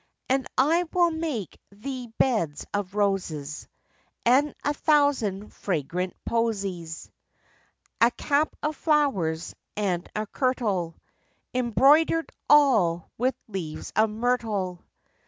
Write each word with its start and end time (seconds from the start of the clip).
And 0.29 0.47
I 0.57 0.85
will 0.93 1.11
make 1.11 1.59
thee 1.71 2.07
beds 2.17 2.65
of 2.73 2.95
roses, 2.95 3.67
And 4.25 4.55
a 4.63 4.73
thousand 4.73 5.53
fragrant 5.53 6.15
posies: 6.25 7.11
A 8.01 8.09
cap 8.09 8.55
of 8.63 8.75
flowers, 8.75 9.53
and 9.77 10.09
a 10.15 10.25
kirtle, 10.25 10.95
Embroider'd 11.53 12.31
all 12.49 13.11
with 13.19 13.35
leaves 13.47 13.93
of 13.95 14.09
myrtle. 14.09 14.83